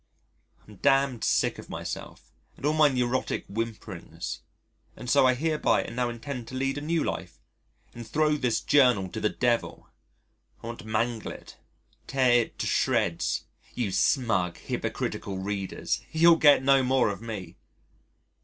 I'm 0.67 0.77
damned 0.77 1.23
sick 1.23 1.59
of 1.59 1.69
myself 1.69 2.31
and 2.57 2.65
all 2.65 2.73
my 2.73 2.87
neurotic 2.87 3.45
whimperings, 3.47 4.39
and 4.95 5.07
so 5.07 5.27
I 5.27 5.35
hereby 5.35 5.83
and 5.83 5.95
now 5.95 6.09
intend 6.09 6.47
to 6.47 6.55
lead 6.55 6.79
a 6.79 6.81
new 6.81 7.03
life 7.03 7.37
and 7.93 8.07
throw 8.07 8.35
this 8.35 8.61
Journal 8.61 9.09
to 9.09 9.21
the 9.21 9.29
Devil. 9.29 9.91
I 10.63 10.65
want 10.65 10.79
to 10.79 10.87
mangle 10.87 11.31
it, 11.33 11.57
tear 12.07 12.41
it 12.45 12.57
to 12.57 12.65
shreds. 12.65 13.43
You 13.75 13.91
smug, 13.91 14.57
hypocritical 14.57 15.37
readers! 15.37 16.01
you'll 16.11 16.37
get 16.37 16.63
no 16.63 16.81
more 16.81 17.09
of 17.09 17.21
me. 17.21 17.57